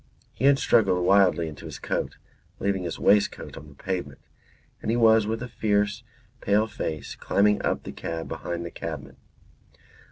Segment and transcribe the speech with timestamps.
[0.33, 2.17] He had struggled wildly into his coat
[2.57, 4.17] (leaving his waistcoat on the pavement),
[4.81, 6.01] and he was with a fierce
[6.41, 9.17] pale face climbing up the cab behind the cabman.